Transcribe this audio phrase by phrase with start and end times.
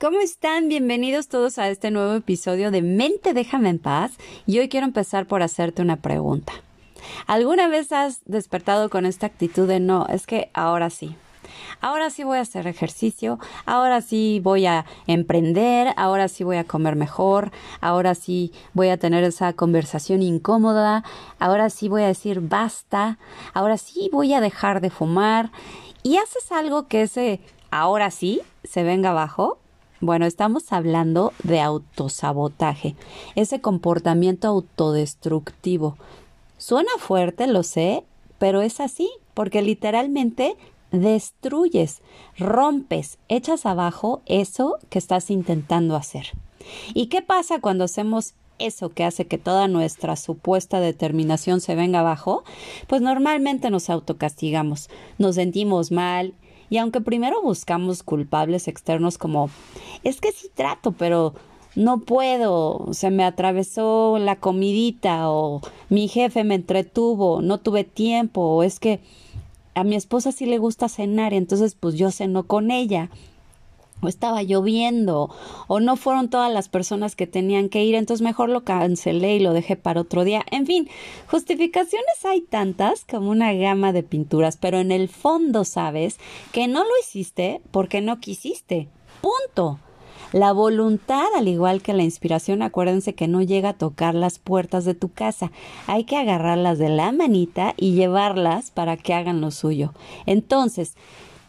[0.00, 0.70] ¿Cómo están?
[0.70, 4.12] Bienvenidos todos a este nuevo episodio de Mente Déjame en paz
[4.46, 6.54] y hoy quiero empezar por hacerte una pregunta.
[7.26, 11.16] ¿Alguna vez has despertado con esta actitud de no, es que ahora sí?
[11.82, 16.64] Ahora sí voy a hacer ejercicio, ahora sí voy a emprender, ahora sí voy a
[16.64, 21.04] comer mejor, ahora sí voy a tener esa conversación incómoda,
[21.38, 23.18] ahora sí voy a decir basta,
[23.52, 25.52] ahora sí voy a dejar de fumar
[26.02, 29.58] y haces algo que ese ahora sí se venga abajo
[30.00, 32.96] bueno, estamos hablando de autosabotaje,
[33.34, 35.96] ese comportamiento autodestructivo.
[36.58, 38.04] Suena fuerte, lo sé,
[38.38, 40.56] pero es así, porque literalmente
[40.90, 42.00] destruyes,
[42.38, 46.28] rompes, echas abajo eso que estás intentando hacer.
[46.94, 52.00] ¿Y qué pasa cuando hacemos eso que hace que toda nuestra supuesta determinación se venga
[52.00, 52.44] abajo?
[52.86, 56.34] Pues normalmente nos autocastigamos, nos sentimos mal,
[56.70, 59.50] y aunque primero buscamos culpables externos como
[60.04, 61.34] es que sí trato, pero
[61.74, 68.40] no puedo, se me atravesó la comidita o mi jefe me entretuvo, no tuve tiempo
[68.40, 69.00] o es que
[69.74, 73.10] a mi esposa sí le gusta cenar entonces pues yo ceno con ella
[74.00, 75.30] o estaba lloviendo,
[75.66, 79.40] o no fueron todas las personas que tenían que ir, entonces mejor lo cancelé y
[79.40, 80.44] lo dejé para otro día.
[80.50, 80.88] En fin,
[81.28, 86.18] justificaciones hay tantas como una gama de pinturas, pero en el fondo sabes
[86.52, 88.88] que no lo hiciste porque no quisiste.
[89.20, 89.78] Punto.
[90.32, 94.84] La voluntad, al igual que la inspiración, acuérdense que no llega a tocar las puertas
[94.84, 95.50] de tu casa.
[95.88, 99.92] Hay que agarrarlas de la manita y llevarlas para que hagan lo suyo.
[100.26, 100.94] Entonces,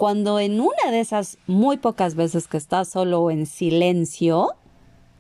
[0.02, 4.56] cuando en una de esas muy pocas veces que estás solo en silencio,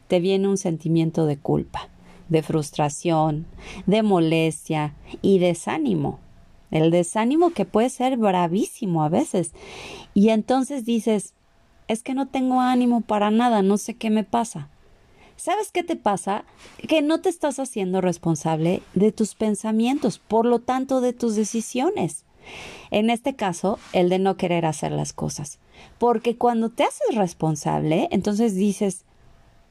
[0.07, 1.89] te viene un sentimiento de culpa,
[2.29, 3.45] de frustración,
[3.85, 6.17] de molestia y desánimo.
[6.71, 9.53] El desánimo que puede ser bravísimo a veces.
[10.15, 11.35] Y entonces dices,
[11.87, 14.67] es que no tengo ánimo para nada, no sé qué me pasa.
[15.35, 16.43] ¿Sabes qué te pasa?
[16.87, 22.25] Que no te estás haciendo responsable de tus pensamientos, por lo tanto de tus decisiones.
[22.91, 25.59] En este caso, el de no querer hacer las cosas.
[25.97, 29.05] Porque cuando te haces responsable, entonces dices,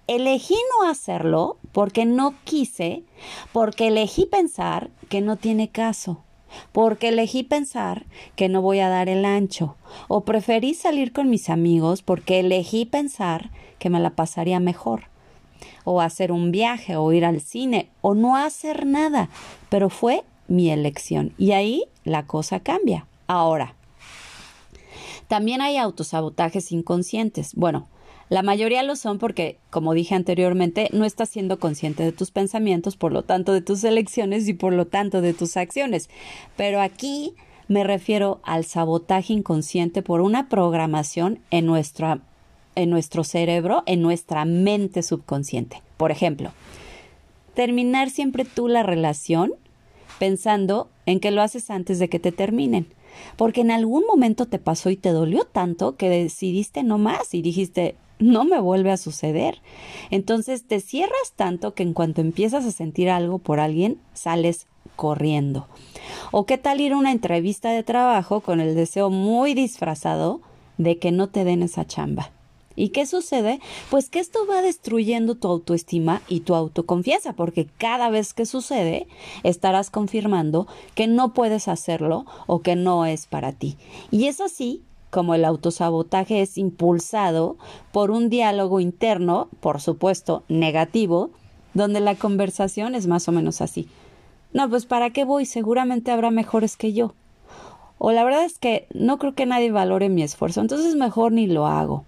[0.06, 3.04] elegí no hacerlo porque no quise,
[3.52, 6.24] porque elegí pensar que no tiene caso,
[6.72, 9.76] porque elegí pensar que no voy a dar el ancho,
[10.08, 15.04] o preferí salir con mis amigos porque elegí pensar que me la pasaría mejor,
[15.84, 19.28] o hacer un viaje, o ir al cine, o no hacer nada,
[19.68, 21.32] pero fue mi elección.
[21.38, 23.06] Y ahí la cosa cambia.
[23.26, 23.74] Ahora,
[25.28, 27.54] también hay autosabotajes inconscientes.
[27.54, 27.86] Bueno,
[28.28, 32.96] la mayoría lo son porque, como dije anteriormente, no estás siendo consciente de tus pensamientos,
[32.96, 36.10] por lo tanto de tus elecciones y por lo tanto de tus acciones.
[36.56, 37.34] Pero aquí
[37.68, 42.20] me refiero al sabotaje inconsciente por una programación en, nuestra,
[42.74, 45.80] en nuestro cerebro, en nuestra mente subconsciente.
[45.96, 46.50] Por ejemplo,
[47.54, 49.52] terminar siempre tú la relación
[50.20, 52.86] pensando en que lo haces antes de que te terminen.
[53.36, 57.40] Porque en algún momento te pasó y te dolió tanto que decidiste no más y
[57.40, 59.62] dijiste, no me vuelve a suceder.
[60.10, 65.66] Entonces te cierras tanto que en cuanto empiezas a sentir algo por alguien, sales corriendo.
[66.32, 70.42] O qué tal ir a una entrevista de trabajo con el deseo muy disfrazado
[70.76, 72.30] de que no te den esa chamba.
[72.80, 73.60] ¿Y qué sucede?
[73.90, 79.06] Pues que esto va destruyendo tu autoestima y tu autoconfianza, porque cada vez que sucede
[79.42, 83.76] estarás confirmando que no puedes hacerlo o que no es para ti.
[84.10, 87.58] Y es así como el autosabotaje es impulsado
[87.92, 91.28] por un diálogo interno, por supuesto negativo,
[91.74, 93.88] donde la conversación es más o menos así.
[94.54, 95.44] No, pues ¿para qué voy?
[95.44, 97.12] Seguramente habrá mejores que yo.
[97.98, 101.46] O la verdad es que no creo que nadie valore mi esfuerzo, entonces mejor ni
[101.46, 102.06] lo hago.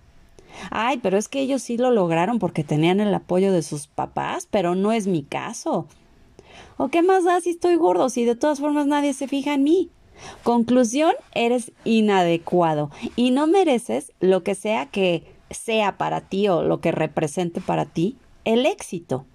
[0.74, 4.48] Ay, pero es que ellos sí lo lograron porque tenían el apoyo de sus papás,
[4.50, 5.86] pero no es mi caso.
[6.78, 9.64] ¿O qué más da si estoy gordo si de todas formas nadie se fija en
[9.64, 9.90] mí?
[10.42, 16.80] Conclusión, eres inadecuado y no mereces lo que sea que sea para ti o lo
[16.80, 18.16] que represente para ti
[18.46, 19.26] el éxito.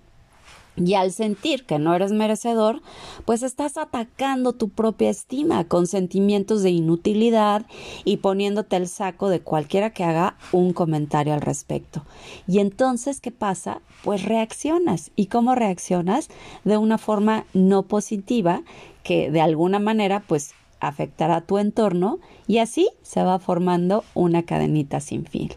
[0.78, 2.82] Y al sentir que no eres merecedor,
[3.26, 7.66] pues estás atacando tu propia estima con sentimientos de inutilidad
[8.06, 12.06] y poniéndote el saco de cualquiera que haga un comentario al respecto.
[12.48, 13.82] Y entonces, ¿qué pasa?
[14.04, 15.12] Pues reaccionas.
[15.16, 16.30] ¿Y cómo reaccionas?
[16.64, 18.62] De una forma no positiva
[19.04, 24.44] que de alguna manera pues afectará a tu entorno y así se va formando una
[24.44, 25.50] cadenita sin fin.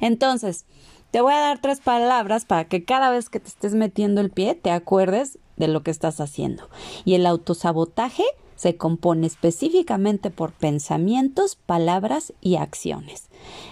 [0.00, 0.66] Entonces,
[1.10, 4.30] te voy a dar tres palabras para que cada vez que te estés metiendo el
[4.30, 6.68] pie te acuerdes de lo que estás haciendo.
[7.04, 8.24] Y el autosabotaje
[8.56, 13.28] se compone específicamente por pensamientos, palabras y acciones.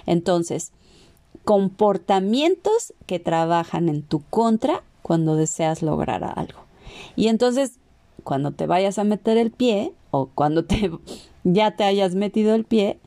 [0.07, 0.73] Entonces,
[1.45, 6.61] comportamientos que trabajan en tu contra cuando deseas lograr algo.
[7.17, 7.79] Y entonces,
[8.25, 10.91] cuando te vayas a meter el pie o cuando te
[11.45, 12.99] ya te hayas metido el pie,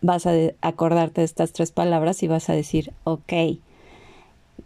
[0.00, 3.32] vas a acordarte de estas tres palabras y vas a decir, ok,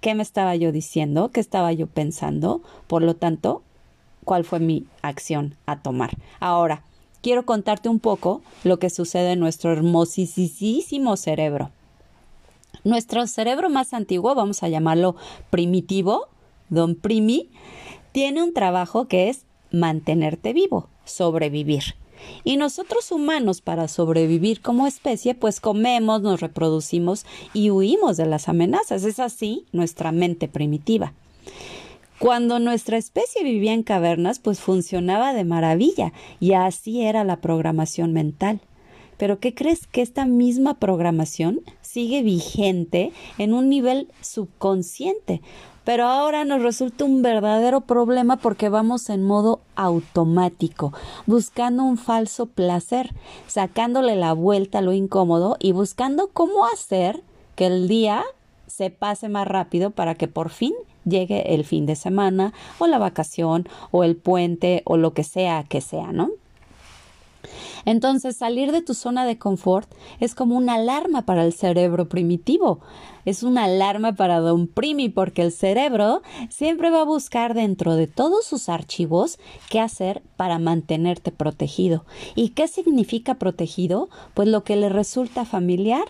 [0.01, 1.31] ¿qué me estaba yo diciendo?
[1.31, 2.61] ¿Qué estaba yo pensando?
[2.87, 3.63] Por lo tanto,
[4.25, 6.17] ¿cuál fue mi acción a tomar?
[6.41, 6.83] Ahora,
[7.23, 11.71] quiero contarte un poco lo que sucede en nuestro hermosísimo cerebro.
[12.85, 15.15] Nuestro cerebro más antiguo, vamos a llamarlo
[15.51, 16.29] primitivo,
[16.69, 17.49] don Primi,
[18.11, 21.95] tiene un trabajo que es mantenerte vivo, sobrevivir.
[22.45, 28.49] Y nosotros humanos para sobrevivir como especie pues comemos, nos reproducimos y huimos de las
[28.49, 29.05] amenazas.
[29.05, 31.13] Es así nuestra mente primitiva.
[32.19, 38.13] Cuando nuestra especie vivía en cavernas pues funcionaba de maravilla y así era la programación
[38.13, 38.61] mental.
[39.19, 41.61] Pero ¿qué crees que esta misma programación
[41.93, 45.43] sigue vigente en un nivel subconsciente?
[45.85, 50.93] pero ahora nos resulta un verdadero problema porque vamos en modo automático,
[51.27, 53.13] buscando un falso placer,
[53.49, 57.23] sacándole la vuelta a lo incómodo y buscando cómo hacer
[57.57, 58.23] que el día
[58.69, 60.73] se pase más rápido para que por fin
[61.05, 65.65] llegue el fin de semana o la vacación o el puente o lo que sea
[65.65, 66.31] que sea, ¿no?
[67.85, 72.81] Entonces, salir de tu zona de confort es como una alarma para el cerebro primitivo.
[73.25, 78.07] Es una alarma para Don Primi porque el cerebro siempre va a buscar dentro de
[78.07, 79.39] todos sus archivos
[79.71, 82.05] qué hacer para mantenerte protegido.
[82.35, 84.09] ¿Y qué significa protegido?
[84.35, 86.05] Pues lo que le resulta familiar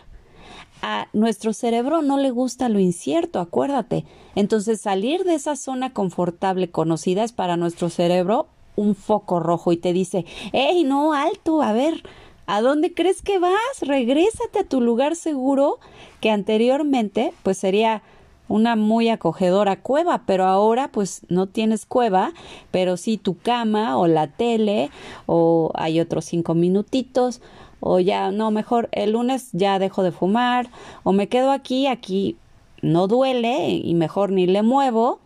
[0.83, 4.05] a nuestro cerebro no le gusta lo incierto, acuérdate.
[4.35, 9.77] Entonces salir de esa zona confortable conocida es para nuestro cerebro un foco rojo y
[9.77, 11.63] te dice, ¡Ey, no, alto!
[11.63, 12.03] A ver,
[12.47, 13.53] ¿a dónde crees que vas?
[13.81, 15.79] Regrésate a tu lugar seguro,
[16.21, 18.03] que anteriormente pues sería
[18.49, 22.33] una muy acogedora cueva, pero ahora pues no tienes cueva,
[22.71, 24.91] pero sí tu cama o la tele
[25.27, 27.41] o hay otros cinco minutitos
[27.81, 30.69] o ya no, mejor el lunes ya dejo de fumar
[31.03, 32.37] o me quedo aquí, aquí
[32.83, 35.19] no duele y mejor ni le muevo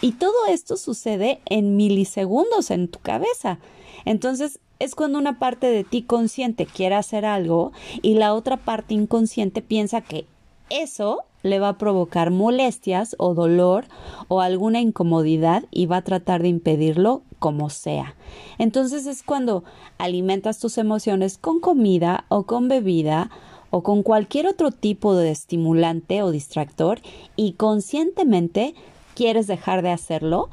[0.00, 3.58] y todo esto sucede en milisegundos en tu cabeza.
[4.04, 8.94] Entonces, es cuando una parte de ti consciente quiere hacer algo y la otra parte
[8.94, 10.26] inconsciente piensa que
[10.70, 13.84] eso le va a provocar molestias o dolor
[14.28, 18.14] o alguna incomodidad y va a tratar de impedirlo como sea.
[18.58, 19.64] Entonces es cuando
[19.98, 23.30] alimentas tus emociones con comida o con bebida
[23.70, 27.00] o con cualquier otro tipo de estimulante o distractor
[27.36, 28.74] y conscientemente
[29.20, 30.48] quieres dejar de hacerlo,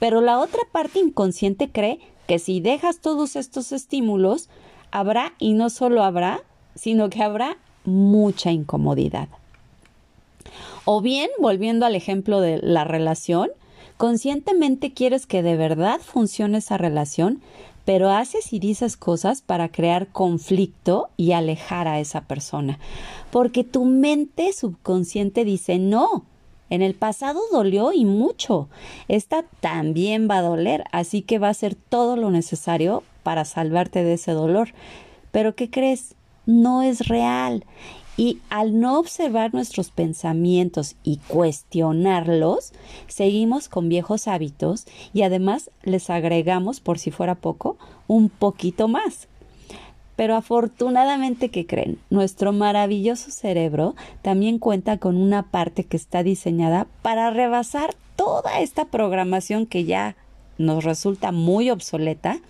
[0.00, 4.48] pero la otra parte inconsciente cree que si dejas todos estos estímulos,
[4.90, 6.42] habrá, y no solo habrá,
[6.74, 9.28] sino que habrá mucha incomodidad.
[10.84, 13.50] O bien, volviendo al ejemplo de la relación,
[13.98, 17.40] conscientemente quieres que de verdad funcione esa relación,
[17.84, 22.80] pero haces y dices cosas para crear conflicto y alejar a esa persona,
[23.30, 26.24] porque tu mente subconsciente dice no,
[26.70, 28.68] en el pasado dolió y mucho.
[29.08, 34.04] Esta también va a doler, así que va a ser todo lo necesario para salvarte
[34.04, 34.70] de ese dolor.
[35.32, 36.14] Pero ¿qué crees?
[36.46, 37.64] No es real.
[38.16, 42.72] Y al no observar nuestros pensamientos y cuestionarlos,
[43.06, 49.28] seguimos con viejos hábitos y además les agregamos, por si fuera poco, un poquito más.
[50.18, 52.00] Pero afortunadamente, ¿qué creen?
[52.10, 58.86] Nuestro maravilloso cerebro también cuenta con una parte que está diseñada para rebasar toda esta
[58.86, 60.16] programación que ya
[60.58, 62.40] nos resulta muy obsoleta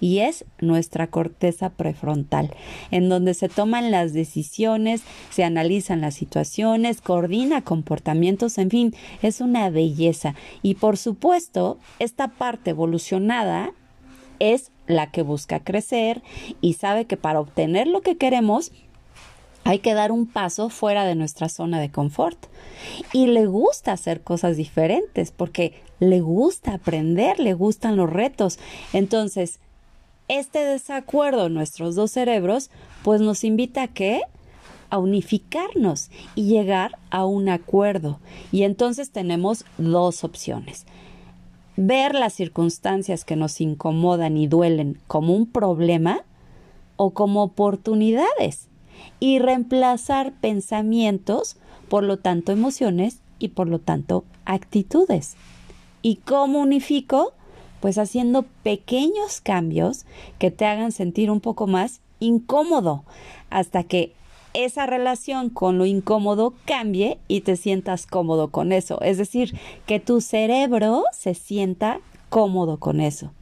[0.00, 2.50] y es nuestra corteza prefrontal,
[2.90, 9.40] en donde se toman las decisiones, se analizan las situaciones, coordina comportamientos, en fin, es
[9.40, 10.34] una belleza.
[10.62, 13.70] Y por supuesto, esta parte evolucionada
[14.40, 16.22] es la que busca crecer
[16.60, 18.72] y sabe que para obtener lo que queremos
[19.64, 22.38] hay que dar un paso fuera de nuestra zona de confort.
[23.12, 28.58] Y le gusta hacer cosas diferentes porque le gusta aprender, le gustan los retos.
[28.92, 29.60] Entonces,
[30.28, 32.70] este desacuerdo en nuestros dos cerebros,
[33.02, 34.20] pues nos invita a qué?
[34.90, 38.20] A unificarnos y llegar a un acuerdo.
[38.52, 40.86] Y entonces tenemos dos opciones.
[41.76, 46.22] Ver las circunstancias que nos incomodan y duelen como un problema
[46.96, 48.68] o como oportunidades
[49.18, 51.56] y reemplazar pensamientos,
[51.88, 55.36] por lo tanto emociones y por lo tanto actitudes.
[56.02, 57.32] ¿Y cómo unifico?
[57.80, 60.06] Pues haciendo pequeños cambios
[60.38, 63.04] que te hagan sentir un poco más incómodo
[63.50, 64.14] hasta que
[64.54, 69.00] esa relación con lo incómodo cambie y te sientas cómodo con eso.
[69.02, 69.54] Es decir,
[69.86, 73.32] que tu cerebro se sienta cómodo con eso.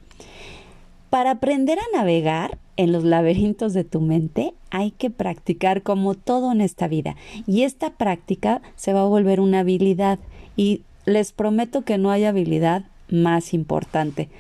[1.11, 6.53] Para aprender a navegar en los laberintos de tu mente hay que practicar como todo
[6.53, 7.17] en esta vida
[7.47, 10.19] y esta práctica se va a volver una habilidad
[10.57, 14.31] y les prometo que no hay habilidad más importante.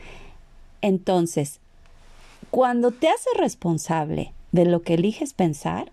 [0.80, 1.60] Entonces,
[2.50, 5.92] cuando te haces responsable de lo que eliges pensar,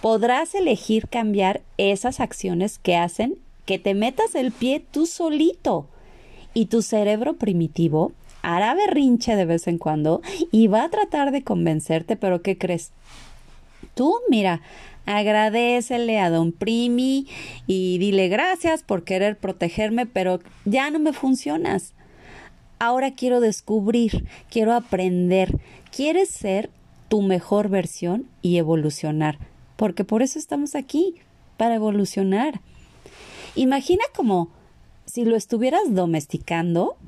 [0.00, 5.86] podrás elegir cambiar esas acciones que hacen que te metas el pie tú solito
[6.54, 11.44] y tu cerebro primitivo hará berrinche de vez en cuando y va a tratar de
[11.44, 12.90] convencerte, pero ¿qué crees?
[13.94, 14.62] Tú, mira,
[15.06, 17.26] agradecele a don Primi
[17.66, 21.92] y dile gracias por querer protegerme, pero ya no me funcionas.
[22.78, 25.58] Ahora quiero descubrir, quiero aprender,
[25.94, 26.70] quieres ser
[27.08, 29.38] tu mejor versión y evolucionar,
[29.80, 31.14] porque por eso estamos aquí,
[31.56, 32.60] para evolucionar.
[33.54, 34.50] Imagina como
[35.06, 36.98] si lo estuvieras domesticando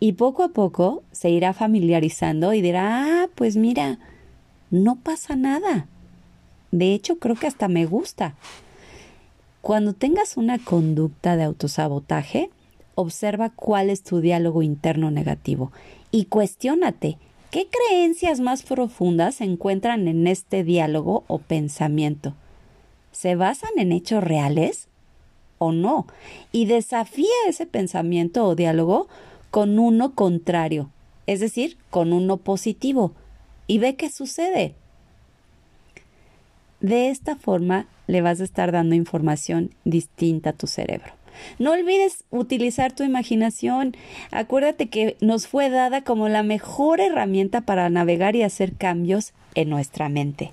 [0.00, 3.98] y poco a poco se irá familiarizando y dirá, ah, pues mira,
[4.70, 5.88] no pasa nada.
[6.70, 8.34] De hecho, creo que hasta me gusta.
[9.60, 12.48] Cuando tengas una conducta de autosabotaje,
[12.94, 15.70] observa cuál es tu diálogo interno negativo
[16.10, 17.18] y cuestiónate
[17.52, 22.34] qué creencias más profundas se encuentran en este diálogo o pensamiento.
[23.12, 24.88] ¿Se basan en hechos reales
[25.58, 26.06] o no?
[26.50, 29.06] Y desafía ese pensamiento o diálogo
[29.50, 30.88] con uno contrario,
[31.26, 33.12] es decir, con uno positivo,
[33.66, 34.74] y ve qué sucede.
[36.80, 41.21] De esta forma le vas a estar dando información distinta a tu cerebro.
[41.58, 43.96] No olvides utilizar tu imaginación.
[44.30, 49.70] Acuérdate que nos fue dada como la mejor herramienta para navegar y hacer cambios en
[49.70, 50.52] nuestra mente.